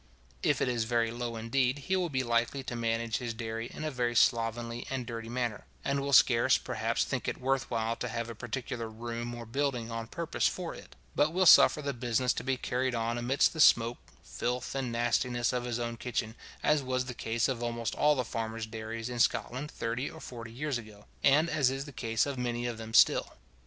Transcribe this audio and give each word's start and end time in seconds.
If 0.41 0.61
it 0.63 0.67
is 0.67 0.85
very 0.85 1.11
low 1.11 1.35
indeed, 1.35 1.77
he 1.85 1.95
will 1.95 2.09
be 2.09 2.23
likely 2.23 2.63
to 2.63 2.75
manage 2.75 3.17
his 3.17 3.35
dairy 3.35 3.69
in 3.71 3.83
a 3.83 3.91
very 3.91 4.15
slovenly 4.15 4.87
and 4.89 5.05
dirty 5.05 5.29
manner, 5.29 5.65
and 5.85 5.99
will 5.99 6.11
scarce, 6.11 6.57
perhaps, 6.57 7.03
think 7.03 7.27
it 7.27 7.39
worth 7.39 7.69
while 7.69 7.95
to 7.97 8.07
have 8.07 8.27
a 8.27 8.33
particular 8.33 8.89
room 8.89 9.35
or 9.35 9.45
building 9.45 9.91
on 9.91 10.07
purpose 10.07 10.47
for 10.47 10.73
it, 10.73 10.95
but 11.15 11.33
will 11.33 11.45
suffer 11.45 11.83
the 11.83 11.93
business 11.93 12.33
to 12.33 12.43
be 12.43 12.57
carried 12.57 12.95
on 12.95 13.15
amidst 13.19 13.53
the 13.53 13.59
smoke, 13.61 13.99
filth, 14.23 14.73
and 14.73 14.91
nastiness 14.91 15.53
of 15.53 15.65
his 15.65 15.77
own 15.77 15.97
kitchen, 15.97 16.33
as 16.63 16.81
was 16.81 17.05
the 17.05 17.13
case 17.13 17.47
of 17.47 17.61
almost 17.61 17.93
all 17.93 18.15
the 18.15 18.25
farmers' 18.25 18.65
dairies 18.65 19.07
in 19.07 19.19
Scotland 19.19 19.69
thirty 19.69 20.09
or 20.09 20.19
forty 20.19 20.51
years 20.51 20.79
ago, 20.79 21.05
and 21.23 21.47
as 21.47 21.69
is 21.69 21.85
the 21.85 21.91
case 21.91 22.25
of 22.25 22.39
many 22.39 22.65
of 22.65 22.79
them 22.79 22.91
still. 22.91 23.33